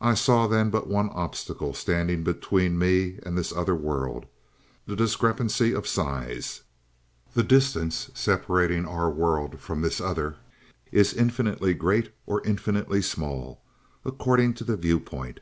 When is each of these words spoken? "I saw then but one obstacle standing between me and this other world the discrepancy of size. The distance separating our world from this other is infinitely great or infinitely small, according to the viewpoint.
"I 0.00 0.14
saw 0.14 0.46
then 0.46 0.70
but 0.70 0.86
one 0.86 1.10
obstacle 1.10 1.74
standing 1.74 2.24
between 2.24 2.78
me 2.78 3.18
and 3.24 3.36
this 3.36 3.52
other 3.52 3.74
world 3.74 4.24
the 4.86 4.96
discrepancy 4.96 5.74
of 5.74 5.86
size. 5.86 6.62
The 7.34 7.42
distance 7.42 8.10
separating 8.14 8.86
our 8.86 9.10
world 9.10 9.60
from 9.60 9.82
this 9.82 10.00
other 10.00 10.36
is 10.92 11.12
infinitely 11.12 11.74
great 11.74 12.10
or 12.24 12.40
infinitely 12.46 13.02
small, 13.02 13.60
according 14.02 14.54
to 14.54 14.64
the 14.64 14.78
viewpoint. 14.78 15.40